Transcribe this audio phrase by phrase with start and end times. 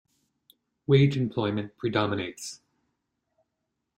[0.87, 2.59] Wage employment predominates.